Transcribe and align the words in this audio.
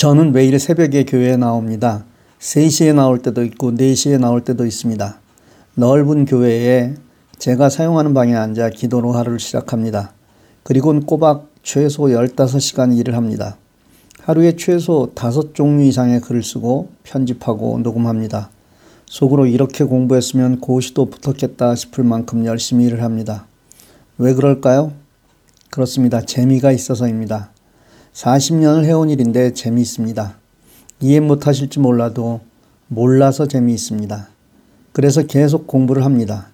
저는 0.00 0.32
매일 0.32 0.58
새벽에 0.58 1.04
교회에 1.04 1.36
나옵니다. 1.36 2.06
3시에 2.38 2.94
나올 2.94 3.18
때도 3.18 3.44
있고 3.44 3.72
4시에 3.72 4.18
나올 4.18 4.42
때도 4.42 4.64
있습니다. 4.64 5.20
넓은 5.74 6.24
교회에 6.24 6.94
제가 7.36 7.68
사용하는 7.68 8.14
방에 8.14 8.34
앉아 8.34 8.70
기도로 8.70 9.12
하루를 9.12 9.38
시작합니다. 9.38 10.14
그리고는 10.62 11.04
꼬박 11.04 11.50
최소 11.62 12.04
15시간 12.04 12.96
일을 12.96 13.14
합니다. 13.14 13.58
하루에 14.22 14.56
최소 14.56 15.12
5종류 15.14 15.86
이상의 15.88 16.22
글을 16.22 16.42
쓰고 16.44 16.88
편집하고 17.02 17.80
녹음합니다. 17.80 18.48
속으로 19.04 19.44
이렇게 19.44 19.84
공부했으면 19.84 20.60
고시도 20.60 21.10
붙었겠다 21.10 21.74
싶을 21.74 22.04
만큼 22.04 22.46
열심히 22.46 22.86
일을 22.86 23.02
합니다. 23.02 23.44
왜 24.16 24.32
그럴까요? 24.32 24.92
그렇습니다. 25.68 26.22
재미가 26.22 26.72
있어서입니다. 26.72 27.50
40년을 28.20 28.84
해온 28.84 29.08
일인데 29.08 29.54
재미있습니다. 29.54 30.36
이해 31.00 31.20
못하실지 31.20 31.78
몰라도 31.80 32.40
몰라서 32.88 33.48
재미있습니다. 33.48 34.28
그래서 34.92 35.22
계속 35.26 35.66
공부를 35.66 36.04
합니다. 36.04 36.48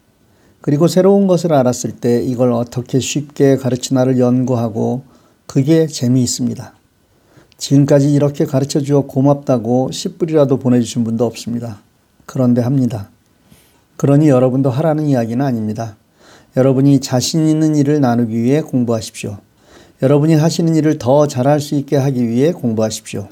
그리고 0.61 0.87
새로운 0.87 1.27
것을 1.27 1.53
알았을 1.53 1.97
때 1.97 2.23
이걸 2.23 2.53
어떻게 2.53 3.01
쉽게 3.01 3.57
가르치나를 3.57 4.21
연구하고 4.21 5.03
그게 5.47 5.89
재미있습니다. 5.89 6.73
지금까지 7.59 8.13
이렇게 8.13 8.45
가르쳐 8.45 8.81
주어 8.81 9.01
고맙다고 9.01 9.91
10불이라도 9.91 10.61
보내주신 10.61 11.03
분도 11.03 11.25
없습니다. 11.27 11.81
그런데 12.27 12.61
합니다. 12.61 13.11
그러니 13.97 14.29
여러분도 14.29 14.71
하라는 14.71 15.07
이야기는 15.07 15.45
아닙니다. 15.45 15.97
여러분이 16.57 17.01
자신 17.01 17.49
있는 17.49 17.75
일을 17.75 18.01
나누기 18.01 18.41
위해 18.41 18.61
공부하십시오. 18.61 19.39
여러분이 20.03 20.35
하시는 20.35 20.77
일을 20.77 20.99
더 20.99 21.27
잘할 21.27 21.59
수 21.59 21.75
있게 21.75 21.97
하기 21.97 22.29
위해 22.29 22.53
공부하십시오. 22.53 23.29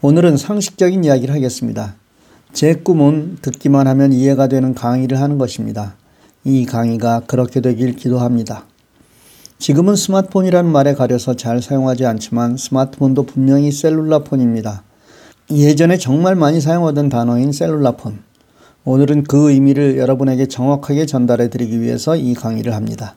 오늘은 0.00 0.38
상식적인 0.38 1.04
이야기를 1.04 1.34
하겠습니다. 1.34 1.96
제 2.54 2.74
꿈은 2.74 3.36
듣기만 3.42 3.86
하면 3.86 4.14
이해가 4.14 4.48
되는 4.48 4.74
강의를 4.74 5.20
하는 5.20 5.36
것입니다. 5.36 5.96
이 6.44 6.64
강의가 6.64 7.20
그렇게 7.26 7.60
되길 7.60 7.94
기도합니다. 7.94 8.64
지금은 9.58 9.96
스마트폰이라는 9.96 10.72
말에 10.72 10.94
가려서 10.94 11.36
잘 11.36 11.60
사용하지 11.60 12.06
않지만 12.06 12.56
스마트폰도 12.56 13.24
분명히 13.24 13.70
셀룰라폰입니다. 13.70 14.82
예전에 15.50 15.98
정말 15.98 16.36
많이 16.36 16.62
사용하던 16.62 17.10
단어인 17.10 17.52
셀룰라폰. 17.52 18.22
오늘은 18.84 19.24
그 19.24 19.50
의미를 19.50 19.98
여러분에게 19.98 20.46
정확하게 20.46 21.04
전달해 21.04 21.50
드리기 21.50 21.82
위해서 21.82 22.16
이 22.16 22.32
강의를 22.32 22.74
합니다. 22.74 23.14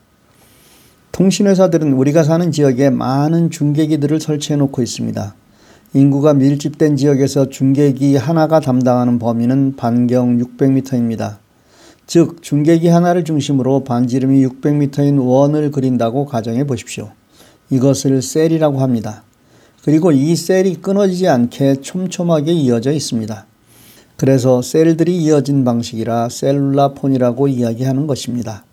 통신회사들은 1.13 1.93
우리가 1.93 2.23
사는 2.23 2.51
지역에 2.51 2.89
많은 2.89 3.51
중계기들을 3.51 4.19
설치해 4.19 4.57
놓고 4.57 4.81
있습니다. 4.81 5.35
인구가 5.93 6.33
밀집된 6.33 6.97
지역에서 6.97 7.49
중계기 7.49 8.15
하나가 8.15 8.59
담당하는 8.59 9.19
범위는 9.19 9.75
반경 9.75 10.39
600m입니다. 10.39 11.37
즉, 12.07 12.41
중계기 12.41 12.87
하나를 12.87 13.25
중심으로 13.25 13.83
반지름이 13.83 14.43
600m인 14.43 15.23
원을 15.23 15.69
그린다고 15.69 16.25
가정해 16.25 16.65
보십시오. 16.65 17.11
이것을 17.69 18.23
셀이라고 18.23 18.79
합니다. 18.81 19.21
그리고 19.83 20.11
이 20.11 20.35
셀이 20.35 20.77
끊어지지 20.77 21.27
않게 21.27 21.81
촘촘하게 21.81 22.53
이어져 22.53 22.91
있습니다. 22.91 23.45
그래서 24.17 24.63
셀들이 24.63 25.15
이어진 25.17 25.63
방식이라 25.63 26.29
셀룰라폰이라고 26.29 27.49
이야기하는 27.49 28.07
것입니다. 28.07 28.65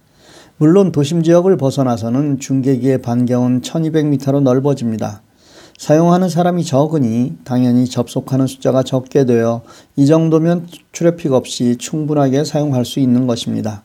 물론 0.62 0.92
도심 0.92 1.22
지역을 1.22 1.56
벗어나서는 1.56 2.38
중계기의 2.38 3.00
반경은 3.00 3.62
1200m로 3.62 4.42
넓어집니다. 4.42 5.22
사용하는 5.78 6.28
사람이 6.28 6.66
적으니 6.66 7.32
당연히 7.44 7.86
접속하는 7.86 8.46
숫자가 8.46 8.82
적게 8.82 9.24
되어 9.24 9.62
이 9.96 10.04
정도면 10.04 10.66
트래픽 10.92 11.32
없이 11.32 11.76
충분하게 11.78 12.44
사용할 12.44 12.84
수 12.84 13.00
있는 13.00 13.26
것입니다. 13.26 13.82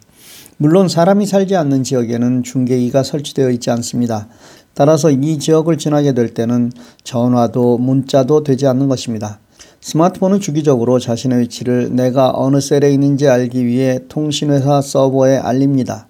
물론 0.57 0.89
사람이 0.89 1.25
살지 1.25 1.55
않는 1.55 1.83
지역에는 1.83 2.43
중계기가 2.43 3.03
설치되어 3.03 3.51
있지 3.51 3.71
않습니다. 3.71 4.27
따라서 4.73 5.11
이 5.11 5.39
지역을 5.39 5.77
지나게 5.77 6.11
될 6.11 6.33
때는 6.33 6.73
전화도 7.05 7.77
문자도 7.77 8.43
되지 8.43 8.67
않는 8.67 8.89
것입니다. 8.89 9.39
스마트폰은 9.79 10.41
주기적으로 10.41 10.99
자신의 10.99 11.39
위치를 11.39 11.95
내가 11.95 12.33
어느 12.35 12.59
셀에 12.59 12.91
있는지 12.91 13.29
알기 13.29 13.65
위해 13.65 14.01
통신회사 14.09 14.81
서버에 14.81 15.37
알립니다. 15.37 16.09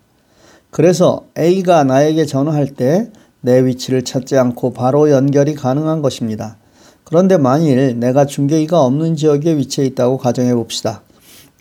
그래서 0.75 1.23
A가 1.37 1.85
나에게 1.85 2.25
전화할 2.25 2.67
때 2.67 3.09
내 3.45 3.63
위치를 3.63 4.01
찾지 4.01 4.39
않고 4.39 4.73
바로 4.73 5.11
연결이 5.11 5.53
가능한 5.53 6.01
것입니다. 6.01 6.57
그런데 7.03 7.37
만일 7.37 7.99
내가 7.99 8.25
중계기가 8.25 8.83
없는 8.83 9.15
지역에 9.15 9.55
위치해 9.55 9.85
있다고 9.85 10.17
가정해 10.17 10.55
봅시다. 10.55 11.03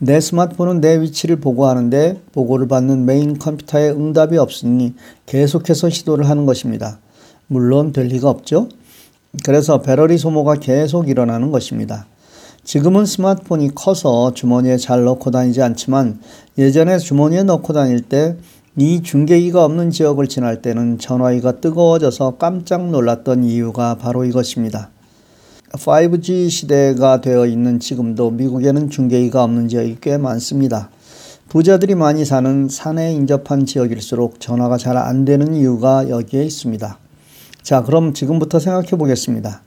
내 0.01 0.19
스마트폰은 0.19 0.81
내 0.81 0.99
위치를 1.03 1.37
보고하는데 1.37 2.23
보고를 2.33 2.69
받는 2.69 3.05
메인 3.05 3.39
컴퓨터에 3.39 3.91
응답이 3.91 4.39
없으니 4.39 4.95
계속해서 5.27 5.91
시도를 5.91 6.27
하는 6.31 6.47
것입니다. 6.47 7.01
물론 7.49 7.93
될 7.93 8.07
리가 8.07 8.31
없죠. 8.31 8.71
그래서 9.45 9.83
배터리 9.83 10.17
소모가 10.17 10.55
계속 10.55 11.11
일어나는 11.11 11.51
것입니다. 11.51 12.07
지금은 12.65 13.05
스마트폰이 13.05 13.73
커서 13.75 14.33
주머니에 14.33 14.79
잘 14.79 15.05
넣고 15.05 15.31
다니지 15.31 15.61
않지만 15.61 16.21
예전에 16.57 16.97
주머니에 16.97 17.43
넣고 17.43 17.75
다닐 17.75 18.01
때 18.01 18.39
이 18.77 19.03
중계기가 19.03 19.65
없는 19.65 19.93
지역을 19.93 20.27
지날 20.27 20.61
때는 20.61 20.99
전화기가 20.99 21.61
뜨거워져서 21.61 22.39
깜짝 22.39 22.91
놀랐던 22.91 23.45
이유가 23.45 23.95
바로 23.95 24.25
이것입니다. 24.25 24.91
5G 25.71 26.51
시대가 26.51 27.21
되어 27.21 27.47
있는 27.47 27.79
지금도 27.79 28.33
미국에는 28.33 28.91
중계기가 28.91 29.45
없는 29.45 29.69
지역이 29.69 29.99
꽤 30.01 30.19
많습니다. 30.19 30.91
부자들이 31.49 31.95
많이 31.95 32.25
사는 32.25 32.69
산에 32.69 33.13
인접한 33.13 33.65
지역일수록 33.65 34.41
전화가 34.41 34.77
잘 34.77 34.97
안 34.97 35.25
되는 35.25 35.55
이유가 35.55 36.09
여기에 36.09 36.43
있습니다. 36.43 36.99
자, 37.63 37.83
그럼 37.84 38.13
지금부터 38.13 38.59
생각해 38.59 38.89
보겠습니다. 38.91 39.63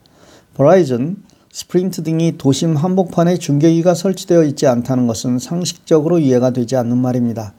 버라이즌, 0.55 1.23
스프린트 1.53 2.03
등이 2.03 2.37
도심 2.37 2.75
한복판에 2.75 3.37
중계기가 3.37 3.93
설치되어 3.93 4.43
있지 4.43 4.67
않다는 4.67 5.07
것은 5.07 5.39
상식적으로 5.39 6.19
이해가 6.19 6.49
되지 6.49 6.75
않는 6.75 6.97
말입니다. 6.97 7.53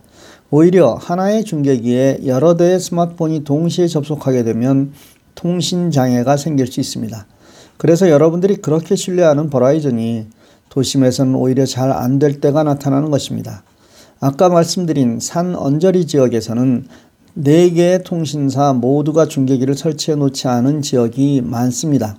오히려 0.50 0.94
하나의 0.94 1.44
중계기에 1.44 2.20
여러 2.26 2.56
대의 2.56 2.80
스마트폰이 2.80 3.44
동시에 3.44 3.86
접속하게 3.86 4.44
되면 4.44 4.92
통신 5.34 5.90
장애가 5.90 6.36
생길 6.36 6.66
수 6.66 6.80
있습니다. 6.80 7.26
그래서 7.76 8.08
여러분들이 8.08 8.56
그렇게 8.56 8.96
신뢰하는 8.96 9.50
버라이즌이 9.50 10.26
도심에서는 10.70 11.34
오히려 11.34 11.66
잘 11.66 11.92
안 11.92 12.18
될 12.18 12.40
때가 12.40 12.62
나타나는 12.62 13.10
것입니다. 13.10 13.62
아까 14.20 14.48
말씀드린 14.48 15.20
산 15.20 15.54
언저리 15.54 16.06
지역에서는 16.06 16.86
4개의 17.38 18.02
통신사 18.04 18.72
모두가 18.72 19.26
중계기를 19.28 19.74
설치해 19.74 20.16
놓지 20.16 20.48
않은 20.48 20.82
지역이 20.82 21.42
많습니다. 21.44 22.16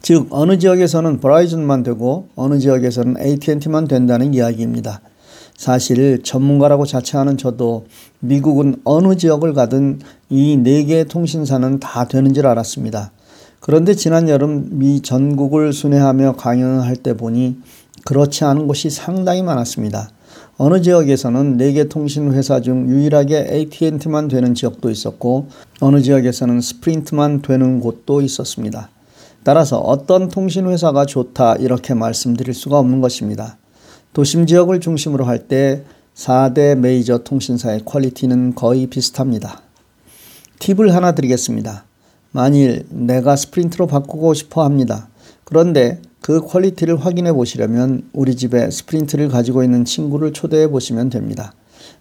즉, 0.00 0.26
어느 0.30 0.58
지역에서는 0.58 1.20
버라이즌만 1.20 1.84
되고 1.84 2.28
어느 2.34 2.58
지역에서는 2.58 3.20
AT&T만 3.20 3.86
된다는 3.86 4.34
이야기입니다. 4.34 5.00
사실 5.62 6.24
전문가라고 6.24 6.86
자처하는 6.86 7.36
저도 7.38 7.86
미국은 8.18 8.80
어느 8.82 9.14
지역을 9.14 9.54
가든 9.54 10.00
이 10.28 10.56
네 10.56 10.82
개의 10.82 11.04
통신사는 11.04 11.78
다 11.78 12.08
되는 12.08 12.34
줄 12.34 12.48
알았습니다. 12.48 13.12
그런데 13.60 13.94
지난 13.94 14.28
여름 14.28 14.80
미 14.80 15.00
전국을 15.02 15.72
순회하며 15.72 16.32
강연을 16.32 16.82
할 16.82 16.96
때 16.96 17.16
보니 17.16 17.58
그렇지 18.04 18.42
않은 18.44 18.66
곳이 18.66 18.90
상당히 18.90 19.44
많았습니다. 19.44 20.10
어느 20.56 20.82
지역에서는 20.82 21.58
4개 21.58 21.88
통신 21.88 22.32
회사 22.32 22.60
중 22.60 22.88
유일하게 22.88 23.46
AT&T만 23.48 24.26
되는 24.26 24.56
지역도 24.56 24.90
있었고 24.90 25.46
어느 25.78 26.02
지역에서는 26.02 26.60
스프린트만 26.60 27.42
되는 27.42 27.78
곳도 27.78 28.20
있었습니다. 28.22 28.88
따라서 29.44 29.78
어떤 29.78 30.26
통신 30.26 30.66
회사가 30.66 31.06
좋다 31.06 31.54
이렇게 31.60 31.94
말씀드릴 31.94 32.52
수가 32.52 32.80
없는 32.80 33.00
것입니다. 33.00 33.58
도심 34.12 34.46
지역을 34.46 34.80
중심으로 34.80 35.24
할 35.24 35.48
때 35.48 35.84
4대 36.14 36.76
메이저 36.76 37.18
통신사의 37.18 37.82
퀄리티는 37.86 38.54
거의 38.54 38.86
비슷합니다. 38.86 39.62
팁을 40.58 40.94
하나 40.94 41.12
드리겠습니다. 41.12 41.84
만일 42.30 42.84
내가 42.90 43.36
Sprint로 43.36 43.86
바꾸고 43.86 44.34
싶어 44.34 44.64
합니다. 44.64 45.08
그런데 45.44 46.00
그 46.20 46.40
quality를 46.42 46.96
확인해 47.04 47.32
보시려면 47.32 48.02
우리 48.12 48.36
집에 48.36 48.70
Sprint를 48.70 49.28
가지고 49.28 49.64
있는 49.64 49.84
친구를 49.84 50.32
초대해 50.32 50.68
보시면 50.68 51.08
됩니다. 51.08 51.54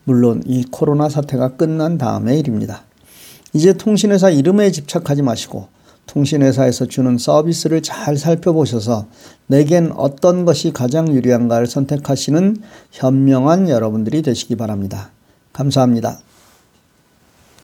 물론 0.04 0.44
이 0.46 0.66
코로나 0.70 1.08
사태가 1.10 1.56
끝난 1.56 1.98
다음의 1.98 2.40
일입니다. 2.40 2.84
이제 3.54 3.74
통신회사 3.74 4.30
이름에 4.30 4.72
집착하지 4.72 5.22
마시고 5.22 5.68
통신회사에서 6.08 6.86
주는 6.86 7.18
서비스를 7.18 7.82
잘 7.82 8.18
살펴보셔서 8.18 9.08
내겐 9.48 9.94
어떤 9.96 10.46
것이 10.46 10.72
가장 10.72 11.14
유리한가를 11.14 11.68
선택하시는 11.68 12.58
현명한 12.92 13.70
여러분들이 13.70 14.22
되시기 14.22 14.56
바랍니다. 14.56 15.12
감사합니다. 15.54 16.20